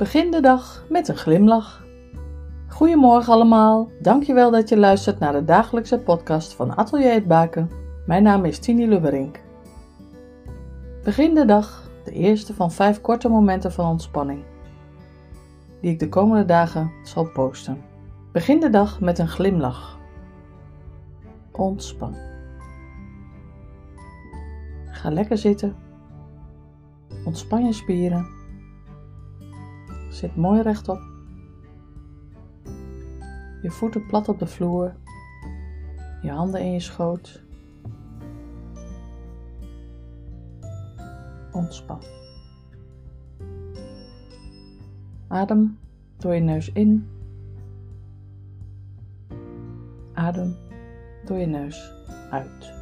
[0.00, 1.84] Begin de dag met een glimlach.
[2.68, 3.90] Goedemorgen allemaal.
[4.00, 7.70] Dankjewel dat je luistert naar de dagelijkse podcast van Atelier het Baken.
[8.06, 9.40] Mijn naam is Tini Lubberink.
[11.04, 14.42] Begin de dag, de eerste van vijf korte momenten van ontspanning,
[15.80, 17.82] die ik de komende dagen zal posten.
[18.32, 19.98] Begin de dag met een glimlach.
[21.52, 22.16] Ontspan.
[24.86, 25.76] Ga lekker zitten.
[27.24, 28.39] Ontspan je spieren.
[30.10, 31.00] Zit mooi rechtop.
[33.62, 34.94] Je voeten plat op de vloer.
[36.22, 37.42] Je handen in je schoot.
[41.52, 42.02] Ontspan.
[45.28, 45.78] Adem
[46.16, 47.08] door je neus in.
[50.12, 50.56] Adem
[51.24, 51.92] door je neus
[52.30, 52.72] uit.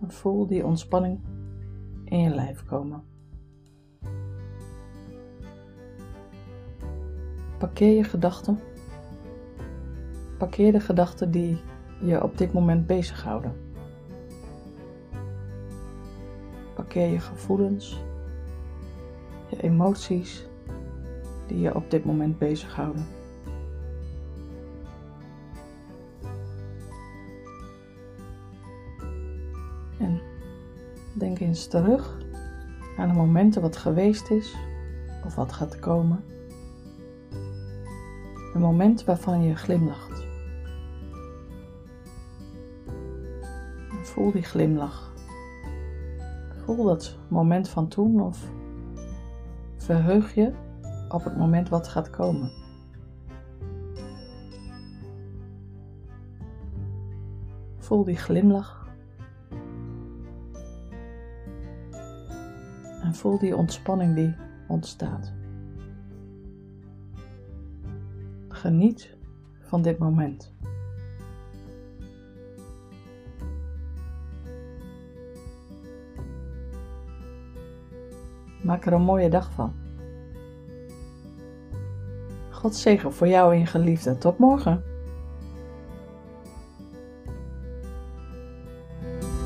[0.00, 1.20] En voel die ontspanning
[2.04, 3.11] in je lijf komen.
[7.62, 8.60] Parkeer je gedachten.
[10.38, 11.60] Parkeer de gedachten die
[12.00, 13.52] je op dit moment bezighouden.
[16.74, 18.02] Parkeer je gevoelens,
[19.48, 20.46] je emoties
[21.46, 23.06] die je op dit moment bezighouden.
[29.98, 30.20] En
[31.12, 32.18] denk eens terug
[32.96, 34.56] aan de momenten wat geweest is
[35.24, 36.24] of wat gaat komen.
[38.54, 40.26] Een moment waarvan je glimlacht.
[44.02, 45.12] Voel die glimlach.
[46.64, 48.50] Voel dat moment van toen of
[49.76, 50.52] verheug je
[51.08, 52.50] op het moment wat gaat komen.
[57.78, 58.88] Voel die glimlach.
[63.02, 64.34] En voel die ontspanning die
[64.68, 65.41] ontstaat.
[68.62, 69.16] Geniet
[69.60, 70.52] van dit moment.
[78.62, 79.72] Maak er een mooie dag van.
[82.50, 84.18] God zegen voor jou en geliefde.
[84.18, 84.91] Tot morgen.